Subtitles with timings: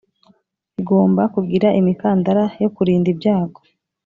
[0.79, 3.59] igomba kugira imikandara yo kurinda ibyago